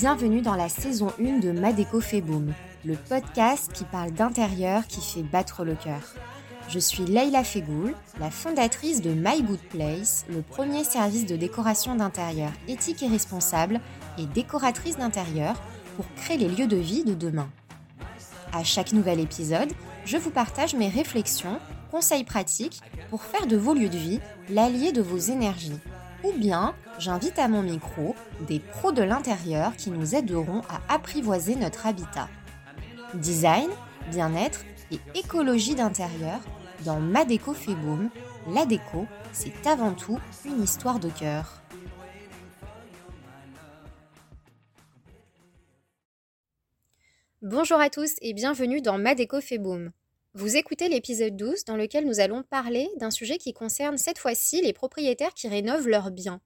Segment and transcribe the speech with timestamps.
[0.00, 2.54] Bienvenue dans la saison 1 de Madeco fait boom,
[2.86, 6.00] le podcast qui parle d'intérieur qui fait battre le cœur.
[6.70, 11.96] Je suis Leila Fegoul, la fondatrice de My Good Place, le premier service de décoration
[11.96, 13.78] d'intérieur éthique et responsable
[14.16, 15.60] et décoratrice d'intérieur
[15.96, 17.50] pour créer les lieux de vie de demain.
[18.54, 19.70] À chaque nouvel épisode,
[20.06, 21.58] je vous partage mes réflexions,
[21.90, 25.78] conseils pratiques pour faire de vos lieux de vie l'allié de vos énergies
[26.24, 28.14] ou bien j'invite à mon micro
[28.46, 32.28] des pros de l'intérieur qui nous aideront à apprivoiser notre habitat.
[33.14, 33.70] Design,
[34.10, 36.40] bien-être et écologie d'intérieur
[36.84, 37.54] dans Ma déco.
[38.48, 41.62] La déco, c'est avant tout une histoire de cœur.
[47.42, 49.38] Bonjour à tous et bienvenue dans Ma déco.
[50.34, 54.62] Vous écoutez l'épisode 12 dans lequel nous allons parler d'un sujet qui concerne cette fois-ci
[54.62, 56.40] les propriétaires qui rénovent leurs biens.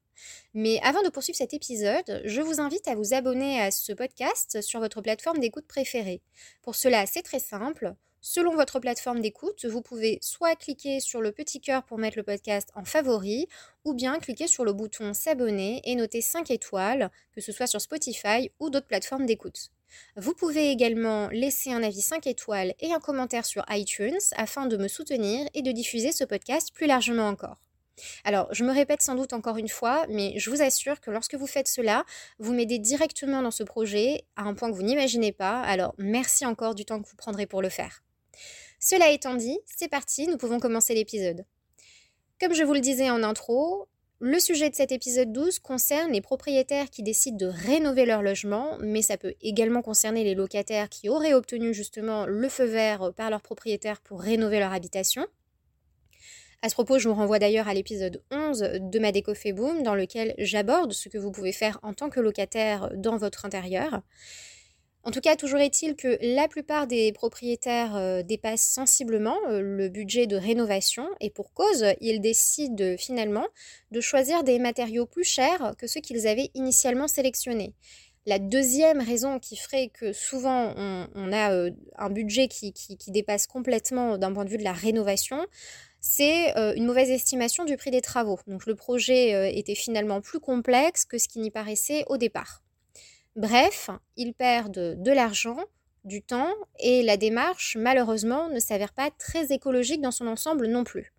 [0.55, 4.63] Mais avant de poursuivre cet épisode, je vous invite à vous abonner à ce podcast
[4.63, 6.23] sur votre plateforme d'écoute préférée.
[6.63, 7.95] Pour cela, c'est très simple.
[8.27, 12.23] Selon votre plateforme d'écoute, vous pouvez soit cliquer sur le petit cœur pour mettre le
[12.23, 13.49] podcast en favori,
[13.85, 17.83] ou bien cliquer sur le bouton s'abonner et noter 5 étoiles, que ce soit sur
[17.83, 19.69] Spotify ou d'autres plateformes d'écoute.
[20.17, 24.79] Vous pouvez également laisser un avis 5 étoiles et un commentaire sur iTunes afin de
[24.79, 27.61] me soutenir et de diffuser ce podcast plus largement encore.
[28.25, 31.35] Alors, je me répète sans doute encore une fois, mais je vous assure que lorsque
[31.35, 32.07] vous faites cela,
[32.39, 36.47] vous m'aidez directement dans ce projet à un point que vous n'imaginez pas, alors merci
[36.47, 38.01] encore du temps que vous prendrez pour le faire.
[38.87, 41.47] Cela étant dit, c'est parti, nous pouvons commencer l'épisode.
[42.39, 43.89] Comme je vous le disais en intro,
[44.21, 48.77] le sujet de cet épisode 12 concerne les propriétaires qui décident de rénover leur logement,
[48.81, 53.31] mais ça peut également concerner les locataires qui auraient obtenu justement le feu vert par
[53.31, 55.27] leur propriétaire pour rénover leur habitation.
[56.61, 59.95] À ce propos, je vous renvoie d'ailleurs à l'épisode 11 de ma déco boom dans
[59.95, 64.03] lequel j'aborde ce que vous pouvez faire en tant que locataire dans votre intérieur.
[65.07, 69.91] En tout cas, toujours est-il que la plupart des propriétaires euh, dépassent sensiblement euh, le
[69.91, 73.47] budget de rénovation et pour cause, ils décident finalement
[73.91, 77.75] de choisir des matériaux plus chers que ceux qu'ils avaient initialement sélectionnés.
[78.25, 82.73] La deuxième raison qui ferait que souvent on, a euh, un budget qui,
[83.09, 85.45] dépasse complètement d'un point de vue de la rénovation,
[86.01, 88.39] c'est une mauvaise estimation du prix des travaux.
[88.47, 92.64] Donc le projet était finalement plus complexe que ce qui n'y paraissait au départ.
[93.37, 95.57] Bref, ils perdent de l'argent,
[96.05, 100.85] du temps et la démarche, malheureusement, ne s'avère pas très écologique dans son ensemble non
[100.85, 101.13] plus.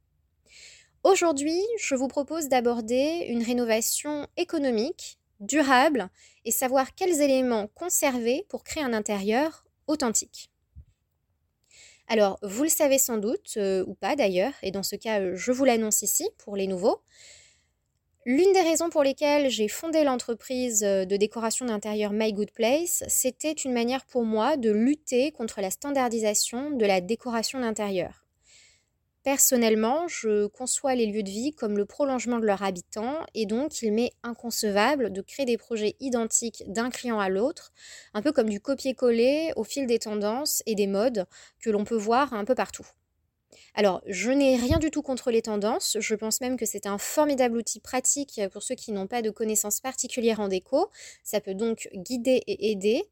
[1.03, 6.09] Aujourd'hui, je vous propose d'aborder une rénovation économique, durable
[6.45, 10.49] et savoir quels éléments conserver pour créer un intérieur authentique.
[12.07, 15.51] Alors, vous le savez sans doute, euh, ou pas d'ailleurs, et dans ce cas, je
[15.51, 17.01] vous l'annonce ici pour les nouveaux,
[18.27, 23.03] L'une des raisons pour lesquelles j'ai fondé l'entreprise euh, de décoration d'intérieur My Good Place,
[23.07, 28.25] c'était une manière pour moi de lutter contre la standardisation de la décoration d'intérieur.
[29.21, 33.83] Personnellement, je conçois les lieux de vie comme le prolongement de leurs habitants et donc
[33.83, 37.73] il m'est inconcevable de créer des projets identiques d'un client à l'autre,
[38.15, 41.27] un peu comme du copier-coller au fil des tendances et des modes
[41.59, 42.87] que l'on peut voir un peu partout.
[43.77, 45.97] Alors, je n'ai rien du tout contre les tendances.
[45.99, 49.29] Je pense même que c'est un formidable outil pratique pour ceux qui n'ont pas de
[49.29, 50.89] connaissances particulières en déco.
[51.23, 53.03] Ça peut donc guider et aider.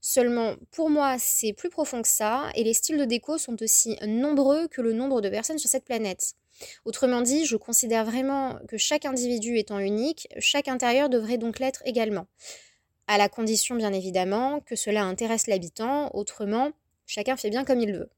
[0.00, 3.96] Seulement, pour moi, c'est plus profond que ça, et les styles de déco sont aussi
[4.06, 6.34] nombreux que le nombre de personnes sur cette planète.
[6.84, 11.82] Autrement dit, je considère vraiment que chaque individu étant unique, chaque intérieur devrait donc l'être
[11.84, 12.26] également.
[13.08, 16.70] À la condition, bien évidemment, que cela intéresse l'habitant, autrement,
[17.06, 18.10] chacun fait bien comme il veut.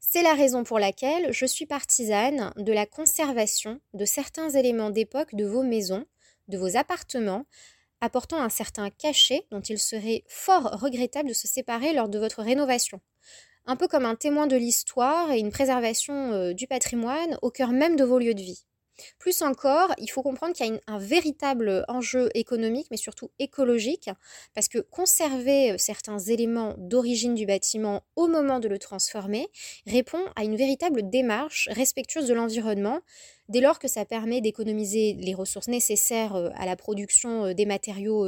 [0.00, 5.34] C'est la raison pour laquelle je suis partisane de la conservation de certains éléments d'époque
[5.34, 6.04] de vos maisons,
[6.48, 7.44] de vos appartements,
[8.00, 12.42] apportant un certain cachet dont il serait fort regrettable de se séparer lors de votre
[12.42, 13.00] rénovation.
[13.66, 17.70] Un peu comme un témoin de l'histoire et une préservation euh, du patrimoine au cœur
[17.70, 18.64] même de vos lieux de vie.
[19.18, 24.10] Plus encore, il faut comprendre qu'il y a un véritable enjeu économique, mais surtout écologique,
[24.54, 29.48] parce que conserver euh, certains éléments d'origine du bâtiment au moment de le transformer
[29.86, 33.00] répond à une véritable démarche respectueuse de l'environnement,
[33.48, 37.66] dès lors que ça permet d'économiser les ressources nécessaires euh, à la production euh, des
[37.66, 38.26] matériaux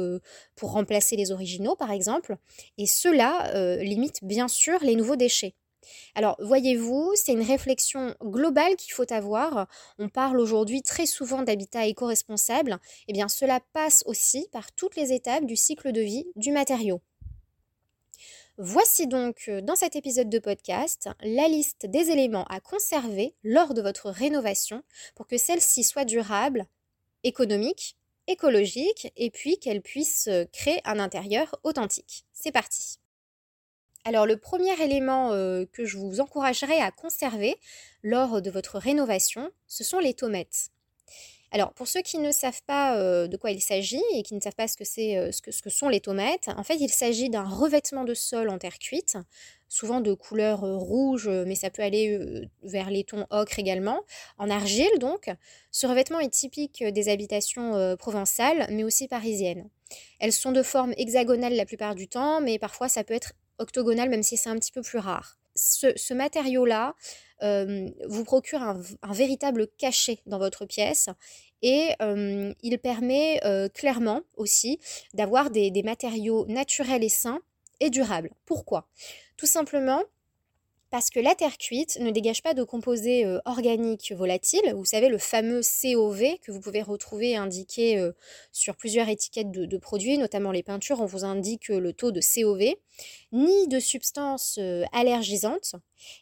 [0.55, 2.37] pour remplacer les originaux, par exemple,
[2.77, 5.55] et cela limite bien sûr les nouveaux déchets.
[6.15, 9.67] Alors, voyez-vous, c'est une réflexion globale qu'il faut avoir.
[9.97, 12.79] On parle aujourd'hui très souvent d'habitat éco-responsable.
[13.07, 17.01] Eh bien, cela passe aussi par toutes les étapes du cycle de vie du matériau.
[18.57, 23.73] Voici donc euh, dans cet épisode de podcast la liste des éléments à conserver lors
[23.73, 24.83] de votre rénovation
[25.15, 26.67] pour que celle-ci soit durable,
[27.23, 27.95] économique
[28.29, 32.25] écologique et puis qu'elle puisse créer un intérieur authentique.
[32.31, 32.98] C'est parti.
[34.05, 37.57] Alors le premier élément que je vous encouragerais à conserver
[38.01, 40.71] lors de votre rénovation, ce sont les tomates.
[41.51, 44.39] Alors, pour ceux qui ne savent pas euh, de quoi il s'agit et qui ne
[44.39, 46.89] savent pas ce que, euh, ce, que, ce que sont les tomates, en fait, il
[46.89, 49.17] s'agit d'un revêtement de sol en terre cuite,
[49.67, 54.01] souvent de couleur euh, rouge, mais ça peut aller vers les tons ocre également,
[54.37, 55.31] en argile donc.
[55.71, 59.67] Ce revêtement est typique des habitations provençales, mais aussi parisiennes.
[60.19, 64.09] Elles sont de forme hexagonale la plupart du temps, mais parfois ça peut être octogonal,
[64.09, 65.37] même si c'est un petit peu plus rare.
[65.55, 66.95] Ce, matériau-là
[67.41, 71.09] vous procure un, véritable cachet dans votre pièce
[71.61, 73.41] et il permet
[73.73, 74.79] clairement aussi
[75.13, 77.41] d'avoir des, matériaux naturels et sains
[77.81, 78.31] et durables.
[78.45, 78.87] Pourquoi?
[79.37, 80.01] Tout simplement
[80.91, 85.09] parce que la terre cuite ne dégage pas de composés euh, organiques volatiles, vous savez
[85.09, 88.11] le fameux COV que vous pouvez retrouver indiqué euh,
[88.51, 92.21] sur plusieurs étiquettes de, produits, notamment les peintures, on vous indique euh, le taux de
[92.21, 92.75] COV,
[93.31, 94.59] ni de substances
[94.91, 95.75] allergisantes,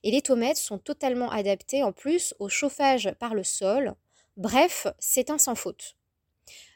[0.03, 3.95] et les tomates sont totalement adaptées en plus au chauffage par le sol.
[4.35, 5.95] Bref, c'est un sans faute.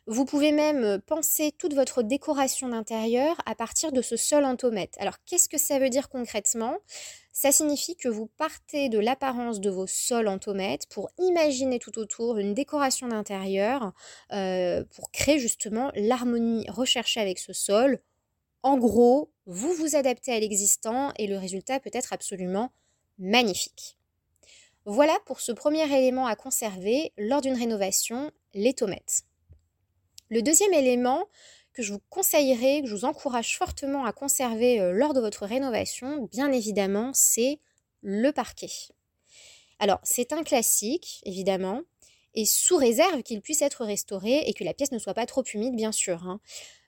[0.07, 4.95] Vous pouvez même penser toute votre décoration d'intérieur à partir de ce sol en tomate.
[4.97, 6.75] Alors qu'est-ce que ça veut dire concrètement?
[7.31, 11.97] Ça signifie que vous partez de l'apparence de vos sols en tomate pour imaginer tout
[11.99, 13.93] autour une décoration d'intérieur
[14.29, 17.99] pour créer justement l'harmonie recherchée avec ce sol.
[18.63, 22.71] En gros, vous vous adaptez à l'existant et le résultat peut être absolument
[23.17, 23.97] magnifique.
[24.85, 29.23] Voilà pour ce premier élément à conserver lors d'une rénovation, les tomates.
[30.31, 31.27] Le deuxième élément
[31.73, 35.45] que je vous conseillerais, que je vous encourage fortement à conserver euh, lors de votre
[35.45, 37.59] rénovation, bien évidemment, c'est
[38.01, 38.71] le parquet.
[39.79, 41.81] Alors, c'est un classique, évidemment,
[42.33, 45.43] et sous réserve qu'il puisse être restauré et que la pièce ne soit pas trop
[45.53, 46.25] humide, bien sûr.
[46.25, 46.39] Hein.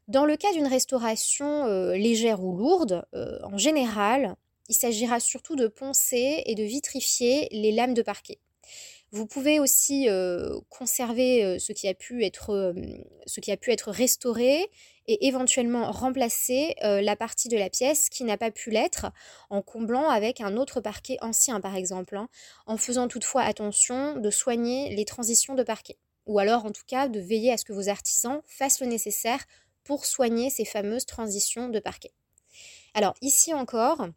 [0.08, 4.38] Dans le cas d'une restauration euh, légère ou lourde, euh, en général,
[4.70, 8.40] il s'agira surtout de poncer et de vitrifier les lames de parquet.
[9.14, 10.08] Vous pouvez aussi
[10.70, 12.74] conserver ce, qui a pu être,
[13.28, 14.68] ce qui a pu être restauré
[15.06, 19.12] et éventuellement remplacer la partie de la pièce qui n'a pas pu l'être
[19.52, 22.28] en comblant avec un autre parquet ancien par exemple, hein,
[22.66, 25.98] en faisant toutefois attention de soigner les transitions de parquet.
[26.26, 29.46] Ou alors en tout cas de veiller à ce que vos artisans fassent le nécessaire
[29.84, 32.14] pour soigner ces fameuses transitions de parquet.
[32.96, 34.08] Alors ici encore,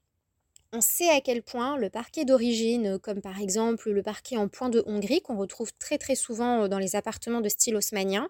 [0.77, 4.69] on sait à quel point le parquet d'origine, comme par exemple le parquet en point
[4.69, 8.29] de Hongrie, qu'on retrouve très très souvent euh, dans les appartements de style haussmanien,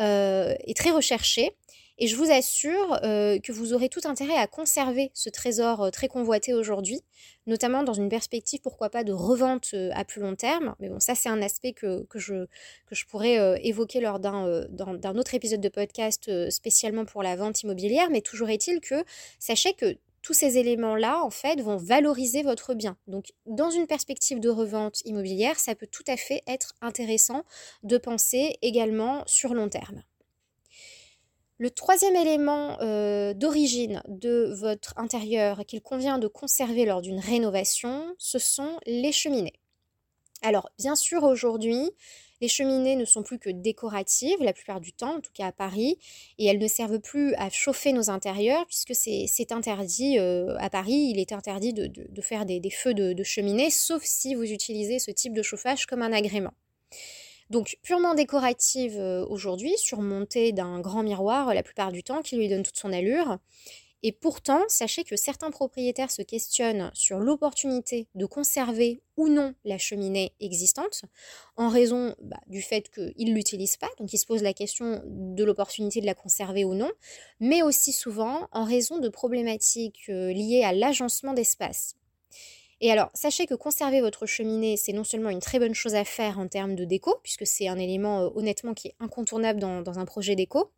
[0.00, 1.52] euh, est très recherché.
[1.98, 6.08] Et je vous assure euh, que vous aurez tout intérêt à conserver ce trésor très
[6.08, 7.02] convoité aujourd'hui,
[7.46, 10.74] notamment dans une perspective, pourquoi pas, de revente à plus long terme.
[10.80, 12.46] Mais bon, ça, c'est un aspect que, je,
[12.86, 18.08] que je pourrais évoquer lors d'un autre épisode de podcast spécialement pour la vente immobilière.
[18.10, 19.04] Mais toujours est-il que
[19.38, 22.96] sachez que tous ces éléments-là, en fait, vont valoriser votre bien.
[23.08, 27.44] Donc, dans une perspective de revente immobilière, ça peut tout à fait être intéressant
[27.82, 30.02] de penser également sur long terme.
[31.58, 38.14] Le troisième élément euh, d'origine de votre intérieur qu'il convient de conserver lors d'une rénovation,
[38.18, 39.60] ce sont les cheminées.
[40.42, 41.92] Alors, bien sûr, aujourd'hui,
[42.42, 45.52] les cheminées ne sont plus que décoratives la plupart du temps, en tout cas à
[45.52, 45.96] Paris,
[46.38, 51.12] et elles ne servent plus à chauffer nos intérieurs puisque c'est interdit euh, à Paris,
[51.14, 55.34] il est interdit de, faire des, feux de, cheminée, sauf si vous utilisez ce type
[55.34, 56.52] de chauffage comme un agrément.
[57.48, 62.48] Donc purement décorative euh, aujourd'hui, surmontée d'un grand miroir la plupart du temps qui lui
[62.48, 63.38] donne toute son allure.
[64.04, 69.78] Et pourtant, sachez que certains propriétaires se questionnent sur l'opportunité de conserver ou non la
[69.78, 71.02] cheminée existante,
[71.56, 75.02] en raison bah, du fait qu'ils ne l'utilisent pas, donc ils se posent la question
[75.06, 76.90] de l'opportunité de la conserver ou non,
[77.38, 81.94] mais aussi souvent en raison de problématiques euh, liées à l'agencement d'espace.
[82.80, 86.04] Et alors, sachez que conserver votre cheminée, c'est non seulement une très bonne chose à
[86.04, 89.98] faire en termes de déco, puisque c'est un élément euh, honnêtement qui est incontournable dans
[90.00, 90.72] un projet déco,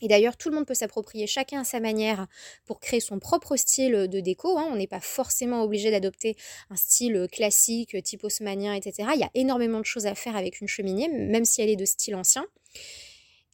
[0.00, 2.26] et d'ailleurs, tout le monde peut s'approprier chacun à sa manière
[2.64, 4.58] pour créer son propre style de déco.
[4.58, 4.68] Hein.
[4.70, 6.36] On n'est pas forcément obligé d'adopter
[6.70, 9.10] un style classique, type haussmanien, etc.
[9.14, 11.76] Il y a énormément de choses à faire avec une cheminée, même si elle est
[11.76, 12.46] de style ancien.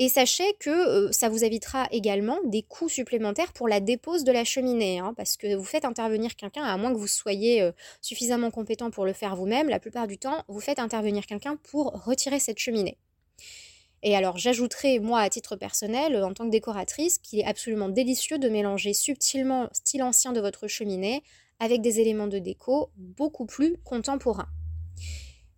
[0.01, 4.33] Et sachez que euh, ça vous évitera également des coûts supplémentaires pour la dépose de
[4.33, 7.71] la cheminée, hein, parce que vous faites intervenir quelqu'un, à moins que vous soyez euh,
[8.01, 11.93] suffisamment compétent pour le faire vous-même, la plupart du temps, vous faites intervenir quelqu'un pour
[12.05, 12.99] retirer cette cheminée.
[14.07, 18.39] Et alors j'ajouterai, moi, à titre personnel, en tant que décoratrice, qu'il est absolument délicieux
[18.39, 21.23] de mélanger subtilement style ancien de votre cheminée
[21.59, 24.49] avec des éléments de déco beaucoup plus contemporains.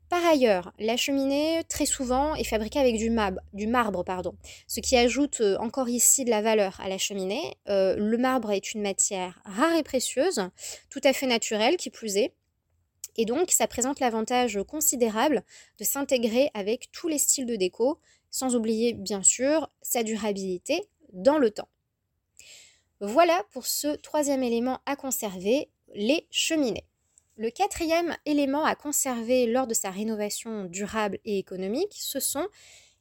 [0.08, 3.40] Par ailleurs, la cheminée, très souvent, est fabriquée avec du, marbre,
[4.68, 7.56] ce qui ajoute euh, encore ici de la valeur à la cheminée.
[7.68, 10.48] Euh, le marbre est une matière rare et précieuse,
[10.90, 12.32] tout à fait naturelle qui plus est,
[13.16, 15.42] et donc ça présente l'avantage considérable
[15.78, 17.98] de s'intégrer avec tous les styles de déco,
[18.36, 21.70] sans oublier bien sûr sa durabilité dans le temps.
[23.00, 26.84] Voilà pour ce troisième élément à conserver, les cheminées.
[27.38, 32.46] Le quatrième élément à conserver lors de sa rénovation durable et économique, ce sont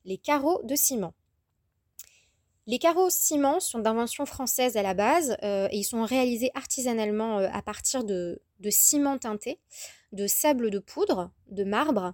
[0.05, 1.13] les carreaux de ciment.
[2.65, 7.39] Les carreaux ciment sont d'invention française à la base euh, et ils sont réalisés artisanalement
[7.39, 9.59] euh, à partir de, de ciment teinté,
[10.13, 12.13] de sable de poudre, de marbre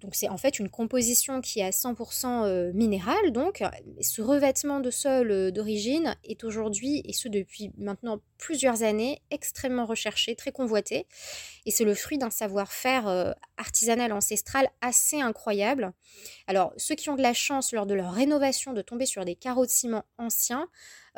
[0.00, 3.32] donc c'est en fait une composition qui est à 100% euh, minérale.
[3.32, 3.62] Donc
[4.00, 9.84] ce revêtement de sol euh, d'origine est aujourd'hui, et ce depuis maintenant plusieurs années, extrêmement
[9.84, 11.06] recherché, très convoité.
[11.66, 15.92] Et c'est le fruit d'un savoir-faire euh, artisanal ancestral assez incroyable.
[16.46, 19.34] Alors ceux qui ont de la chance lors de leur rénovation de tomber sur des
[19.34, 20.68] carreaux de ciment anciens,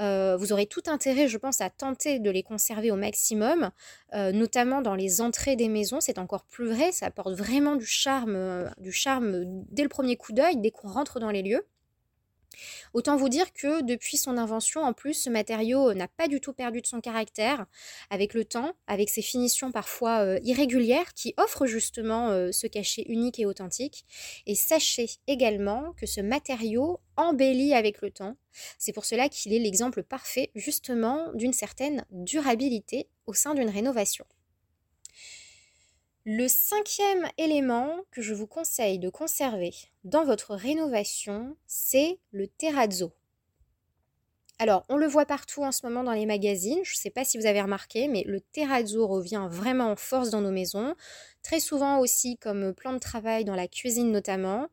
[0.00, 3.70] euh, vous aurez tout intérêt, je pense, à tenter de les conserver au maximum,
[4.14, 6.00] euh, notamment dans les entrées des maisons.
[6.00, 10.16] C'est encore plus vrai, ça apporte vraiment du charme, euh, du charme dès le premier
[10.16, 11.66] coup d'œil, dès qu'on rentre dans les lieux.
[12.92, 16.52] Autant vous dire que depuis son invention, en plus, ce matériau n'a pas du tout
[16.52, 17.66] perdu de son caractère
[18.10, 23.04] avec le temps, avec ses finitions parfois euh, irrégulières qui offrent justement euh, ce cachet
[23.08, 24.04] unique et authentique.
[24.46, 28.36] Et sachez également que ce matériau embellit avec le temps.
[28.78, 34.26] C'est pour cela qu'il est l'exemple parfait justement d'une certaine durabilité au sein d'une rénovation.
[36.24, 39.72] Le cinquième élément que je vous conseille de conserver
[40.04, 43.12] dans votre rénovation, c'est le terrazzo.
[44.60, 46.78] Alors, on le voit partout en ce moment dans les magazines.
[46.84, 50.30] Je ne sais pas si vous avez remarqué, mais le terrazzo revient vraiment en force
[50.30, 50.94] dans nos maisons.
[51.42, 54.68] Très souvent aussi comme plan de travail dans la cuisine notamment.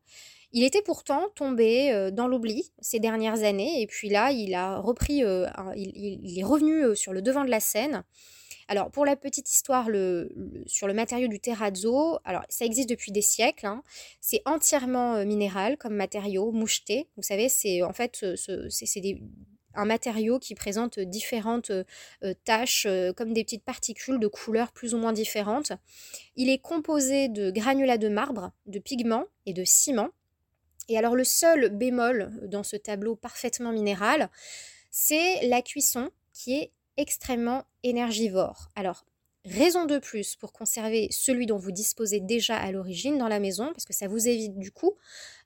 [0.52, 4.78] Il était pourtant tombé euh, dans l'oubli ces dernières années, et puis là, il a
[4.78, 8.04] repris, euh, il, est revenu euh, sur le devant de la scène.
[8.72, 9.88] Alors, pour la petite histoire,
[10.68, 13.66] sur le matériau du terrazzo, ça existe depuis des siècles.
[13.66, 13.82] Hein.
[14.22, 17.08] C'est entièrement euh, minéral comme matériau, moucheté.
[17.18, 18.24] Vous savez, c'est en fait
[19.74, 24.94] un matériau qui présente différentes euh, taches, euh, comme des petites particules de couleurs plus
[24.94, 25.72] ou moins différentes.
[26.36, 30.10] Il est composé de granulats de marbre, de pigments et de ciment.
[30.90, 34.30] Et alors le seul bémol dans ce tableau parfaitement minéral,
[34.92, 38.70] c'est la cuisson qui est extrêmement énergivore.
[38.76, 39.06] Alors,
[39.46, 43.68] raison de plus pour conserver celui dont vous disposez déjà à l'origine dans la maison,
[43.68, 44.98] parce que ça vous évite du coup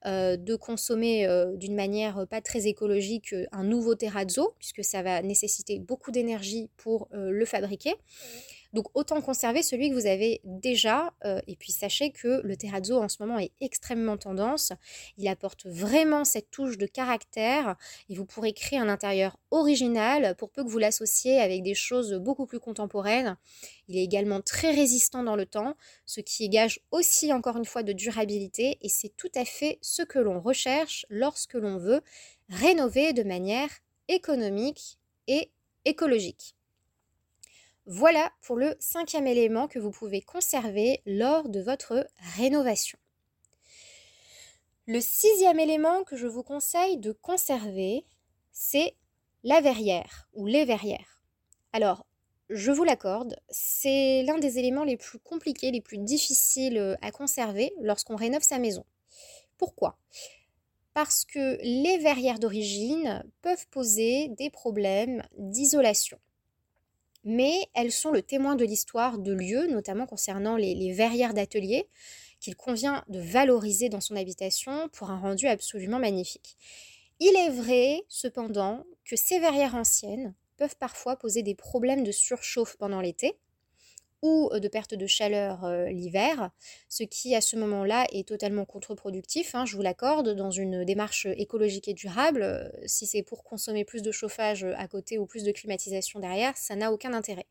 [0.06, 5.04] euh, de consommer euh, d'une manière pas très écologique euh, un nouveau terrazzo, puisque ça
[5.04, 7.94] va nécessiter beaucoup d'énergie pour le fabriquer.
[8.74, 11.14] Donc autant conserver celui que vous avez déjà.
[11.26, 14.74] Euh, et puis sachez que le terrazzo en ce moment est extrêmement tendance.
[15.18, 17.76] Il apporte vraiment cette touche de caractère
[18.10, 22.14] et vous pourrez créer un intérieur original pour peu que vous l'associez avec des choses
[22.14, 23.38] beaucoup plus contemporaines.
[23.88, 25.76] Il est également très résistant dans le temps,
[26.06, 30.02] ce qui gage aussi encore une fois de durabilité et c'est tout à fait ce
[30.02, 32.02] que l'on recherche lorsque l'on veut
[32.50, 33.70] rénover de manière
[34.08, 35.52] économique et
[35.86, 36.56] écologique.
[37.86, 42.98] Voilà pour le cinquième élément que vous pouvez conserver lors de votre rénovation.
[44.86, 48.06] Le sixième élément que je vous conseille de conserver,
[48.54, 48.96] c'est
[49.44, 51.22] la verrière ou les verrières.
[51.74, 52.06] Alors,
[52.50, 57.74] je vous l'accorde, c'est l'un des éléments les plus compliqués, les plus difficiles à conserver
[57.82, 58.86] lorsqu'on rénove sa maison.
[59.58, 59.98] Pourquoi?
[60.94, 66.20] Parce que les verrières d'origine peuvent poser des problèmes d'isolation
[67.24, 71.88] mais elles sont le témoin de l'histoire de lieux, notamment concernant les, verrières d'atelier,
[72.40, 76.58] qu'il convient de valoriser dans son habitation pour un rendu absolument magnifique.
[77.20, 82.76] Il est vrai, cependant, que ces verrières anciennes peuvent parfois poser des problèmes de surchauffe
[82.78, 83.38] pendant l'été,
[84.24, 86.50] ou euh, de perte de chaleur euh, l'hiver,
[86.90, 91.28] ce qui à ce moment-là est totalement contre-productif, hein, je vous l'accorde, dans une démarche
[91.38, 92.42] écologique et durable.
[92.42, 96.58] Euh, si c'est pour consommer plus de chauffage à côté ou plus de climatisation derrière,
[96.58, 97.46] ça n'a aucun intérêt.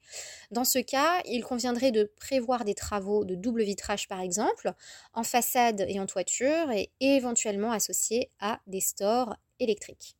[0.50, 4.72] Dans ce cas, il conviendrait de prévoir des travaux de double vitrage par exemple,
[5.12, 10.16] en façade et en toiture, et éventuellement associés à des stores électriques.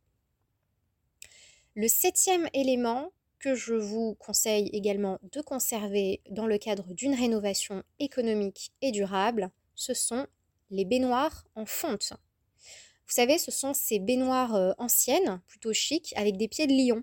[1.75, 3.11] Le septième élément
[3.43, 9.51] que je vous conseille également de conserver dans le cadre d'une rénovation économique et durable,
[9.75, 10.27] ce sont
[10.71, 12.13] les baignoires en fonte.
[13.07, 17.03] Vous savez, ce sont ces baignoires euh, anciennes, plutôt chic, avec des pieds de lion.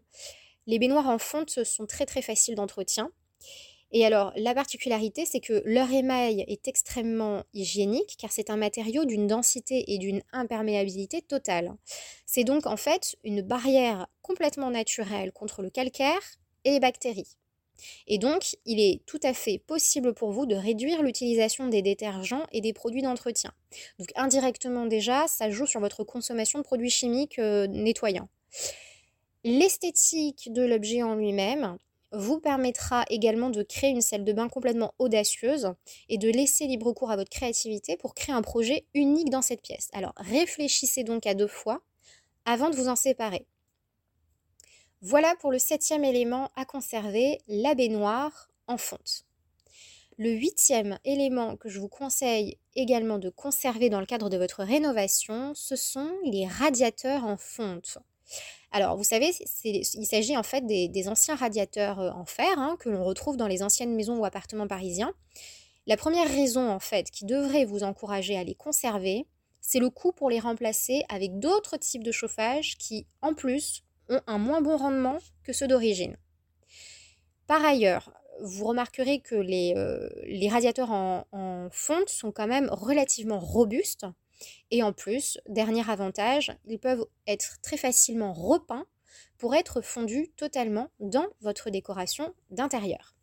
[0.66, 3.12] Les baignoires en fonte sont très très faciles d'entretien
[3.92, 9.04] Et alors, la particularité, c'est que leur émail est extrêmement hygiénique car c'est un matériau
[9.04, 11.76] d'une densité et d'une imperméabilité totale.
[12.26, 16.22] C'est donc en fait une barrière complètement naturelle contre le calcaire
[16.64, 17.36] et les bactéries.
[18.06, 22.46] Et donc, il est tout à fait possible pour vous de réduire l'utilisation des détergents
[22.52, 23.52] et des produits d'entretien.
[23.98, 28.30] Donc, indirectement déjà, ça joue sur votre consommation de produits chimiques euh, nettoyants.
[29.44, 31.78] L'esthétique de l'objet en lui-même
[32.12, 35.74] vous permettra également de créer une salle de bain complètement audacieuse
[36.08, 39.62] et de laisser libre cours à votre créativité pour créer un projet unique dans cette
[39.62, 39.90] pièce.
[39.94, 41.82] Alors réfléchissez donc à deux fois
[42.46, 43.46] avant de vous en séparer.
[45.02, 49.24] Voilà pour le septième élément à conserver, la baignoire en fonte.
[50.18, 54.62] Le huitième élément que je vous conseille également de conserver dans le cadre de votre
[54.64, 57.98] rénovation, ce sont les radiateurs en fonte.
[58.74, 59.32] Alors, vous savez,
[59.64, 63.48] il s'agit en fait des, anciens radiateurs euh, en fer hein, que l'on retrouve dans
[63.48, 65.14] les anciennes maisons ou appartements parisiens.
[65.88, 69.26] La première raison en fait qui devrait vous encourager à les conserver,
[69.62, 74.22] c'est le coût pour les remplacer avec d'autres types de chauffage qui, en plus, ont
[74.28, 76.18] un moins bon rendement que ceux d'origine.
[77.48, 78.12] Par ailleurs,
[78.42, 80.10] vous remarquerez que les, euh,
[80.50, 84.06] radiateurs en, fonte sont quand même relativement robustes.
[84.72, 88.86] Et en plus, dernier avantage, ils peuvent être très facilement repeints
[89.38, 93.19] pour être fondus totalement dans votre décoration d'intérieur.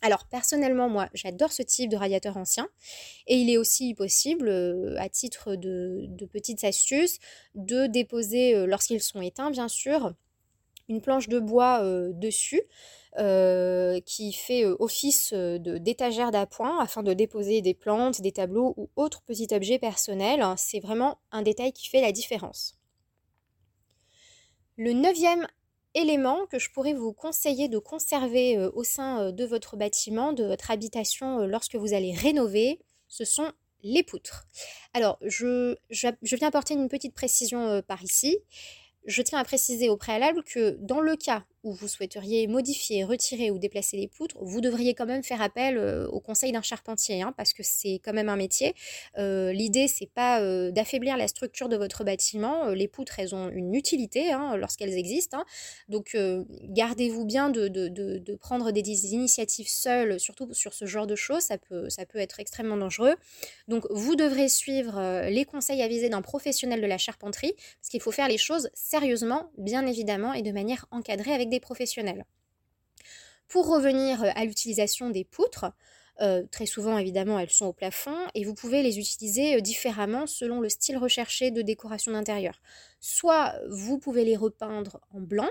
[0.00, 2.68] Alors personnellement, moi, j'adore ce type de radiateur ancien
[3.26, 7.18] et il est aussi possible, euh, à titre de, petites astuces,
[7.54, 10.14] de déposer, euh, lorsqu'ils sont éteints bien sûr,
[10.88, 12.62] une planche de bois euh, dessus
[14.04, 19.48] qui fait office d'étagère d'appoint afin de déposer des plantes, des tableaux ou autres petits
[19.50, 20.44] objets personnels.
[20.56, 22.78] C'est vraiment un détail qui fait la différence.
[24.76, 25.48] Le neuvième
[25.94, 30.32] éléments que je pourrais vous conseiller de conserver euh, au sein euh, de votre bâtiment,
[30.32, 33.50] de votre habitation euh, lorsque vous allez rénover, ce sont
[33.82, 34.46] les poutres.
[34.92, 38.38] Alors, je, je, viens apporter une petite précision par ici.
[39.06, 43.58] Je tiens à préciser au préalable que dans le cas vous souhaiteriez modifier, retirer ou
[43.58, 47.32] déplacer les poutres, vous devriez quand même faire appel euh, au conseil d'un charpentier, hein,
[47.36, 48.74] parce que c'est quand même un métier.
[49.18, 52.68] Euh, L'idée, c'est pas euh, d'affaiblir la structure de votre bâtiment.
[52.68, 55.38] Les poutres, elles ont une utilité hein, lorsqu'elles existent.
[55.38, 55.44] Hein.
[55.88, 56.16] Donc,
[56.64, 61.42] gardez-vous bien de, prendre des initiatives seules, surtout sur ce genre de choses.
[61.42, 63.14] Ça peut être extrêmement dangereux.
[63.68, 68.12] Donc, vous devrez suivre les conseils avisés d'un professionnel de la charpenterie, parce qu'il faut
[68.12, 72.24] faire les choses sérieusement, bien évidemment, et de manière encadrée avec des professionnels.
[73.48, 75.72] Pour revenir euh, à l'utilisation des poutres,
[76.20, 80.26] euh, très souvent évidemment elles sont au plafond et vous pouvez les utiliser euh, différemment
[80.26, 82.60] selon le style recherché de décoration d'intérieur.
[83.00, 85.48] Soit vous pouvez les repeindre en blanc,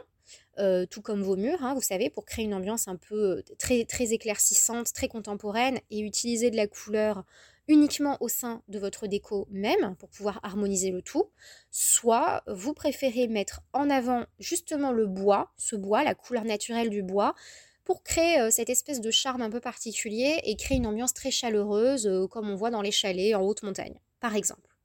[0.90, 4.12] tout comme vos murs, hein, vous savez, pour créer une ambiance un peu très, très
[4.12, 7.24] éclaircissante, très contemporaine et utiliser de la couleur
[7.68, 11.30] uniquement au sein de votre déco même pour pouvoir harmoniser le tout,
[11.72, 17.04] soit vous préférez mettre en avant justement le bois, ce bois, la couleur naturelle du
[17.04, 17.36] bois,
[17.84, 21.32] pour créer euh, cette espèce de charme un peu particulier et créer une ambiance très
[21.32, 24.76] chaleureuse euh, comme on voit dans les chalets en haute montagne, par exemple.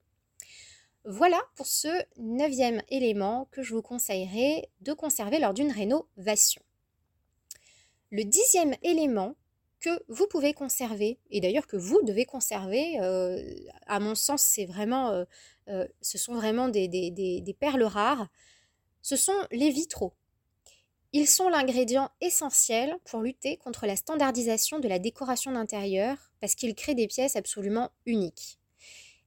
[1.04, 6.62] Voilà pour ce neuvième élément que je vous conseillerais de conserver lors d'une rénovation.
[8.12, 9.34] Le dixième élément
[9.82, 13.00] que vous pouvez conserver, et d'ailleurs que vous devez conserver.
[13.00, 13.42] Euh,
[13.86, 15.24] à mon sens, c'est vraiment, euh,
[15.68, 18.28] euh, ce sont vraiment des, des, perles rares.
[19.02, 20.14] Ce sont les vitraux.
[21.12, 26.74] Ils sont l'ingrédient essentiel pour lutter contre la standardisation de la décoration d'intérieur parce qu'ils
[26.74, 28.58] créent des pièces absolument uniques.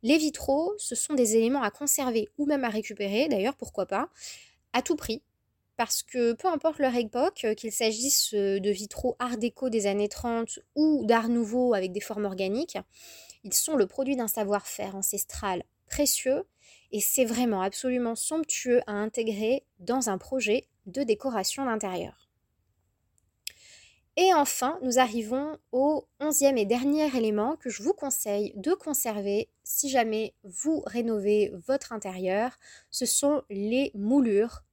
[0.02, 4.10] Les vitraux, ce sont des éléments à conserver ou même à récupérer, d'ailleurs pourquoi pas,
[4.74, 5.22] à tout prix,
[5.78, 9.88] parce que peu importe leur époque, euh, qu'il s'agisse euh, de vitraux art déco des
[9.88, 12.78] années 30 ou d'art nouveau avec des formes organiques,
[13.44, 16.46] ils sont le produit d'un savoir-faire ancestral précieux
[16.92, 22.30] et c'est vraiment absolument somptueux à intégrer dans un projet de décoration d'intérieur.
[24.18, 29.50] Et enfin, nous arrivons au onzième et dernier élément que je vous conseille de conserver
[29.66, 32.58] si jamais vous rénovez votre intérieur.
[32.92, 34.64] Ce sont les moulures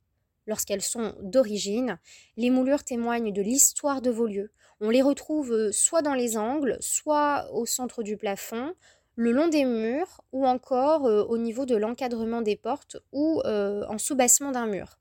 [0.47, 1.99] lorsqu'elles sont d'origine.
[2.37, 4.53] Les moulures témoignent de l'histoire de vos lieux.
[4.81, 8.75] On les retrouve euh, soit dans les angles, soit au centre du plafond,
[9.15, 13.85] le long des murs ou encore euh, au niveau de l'encadrement des portes ou euh,
[13.89, 14.99] en sous-bassement d'un mur.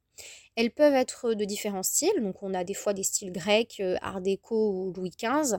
[0.55, 4.21] Elles peuvent être de différents styles, donc on a des fois des styles grecs, art
[4.21, 5.57] déco ou Louis XV.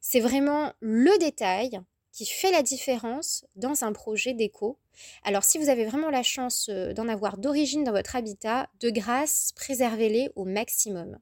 [0.00, 1.80] C'est vraiment le détail
[2.14, 4.78] qui fait la différence dans un projet déco.
[5.24, 8.88] Alors si vous avez vraiment la chance euh, d'en avoir d'origine dans votre habitat, de
[8.88, 11.18] grâce, préservez-les au maximum.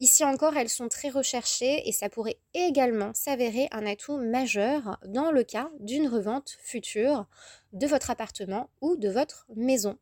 [0.00, 5.30] Ici encore, elles sont très recherchées et ça pourrait également s'avérer un atout majeur dans
[5.30, 7.24] le cas d'une revente future
[7.72, 9.96] de votre appartement ou de votre maison.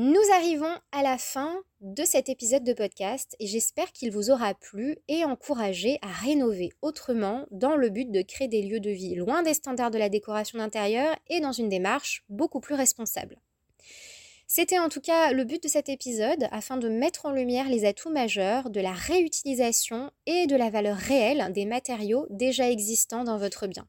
[0.00, 4.54] Nous arrivons à la fin de cet épisode de podcast et j'espère qu'il vous aura
[4.54, 9.16] plu et encouragé à rénover autrement dans le but de créer des lieux de vie
[9.16, 13.40] loin des standards de la décoration d'intérieur et dans une démarche beaucoup plus responsable.
[14.46, 17.84] C'était en tout cas le but de cet épisode afin de mettre en lumière les
[17.84, 23.36] atouts majeurs de la réutilisation et de la valeur réelle des matériaux déjà existants dans
[23.36, 23.88] votre bien.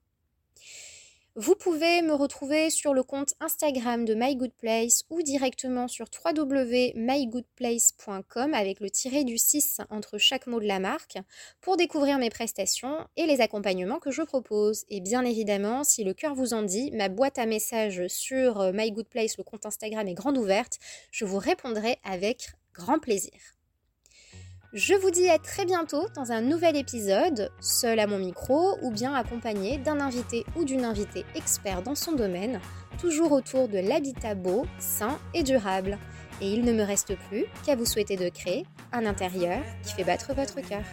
[1.41, 6.07] Vous pouvez me retrouver sur le compte Instagram de My Good Place ou directement sur
[6.13, 11.17] www.mygoodplace.com avec le tiré du 6 entre chaque mot de la marque
[11.61, 14.83] pour découvrir mes prestations et les accompagnements que je propose.
[14.89, 18.73] Et bien évidemment, si le cœur vous en dit, ma boîte à messages sur euh,
[18.73, 20.77] My Good Place, le compte Instagram est grande ouverte.
[21.09, 23.58] Je vous répondrai avec grand plaisir.
[24.71, 28.91] Je vous dis à très bientôt dans un nouvel épisode, seul à mon micro ou
[28.91, 32.61] bien accompagné d'un invité ou d'une invitée expert dans son domaine,
[32.99, 35.97] toujours autour de l'habitat beau, sain et durable.
[36.39, 40.03] Et il ne me reste plus qu'à vous souhaiter de créer un intérieur qui fait
[40.03, 40.83] battre votre cœur.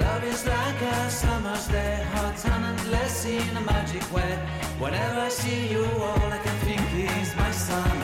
[0.00, 4.38] Love is like a summer's day, hot and endless in a magic way.
[4.78, 7.95] Whenever I see you, all I can think is my son.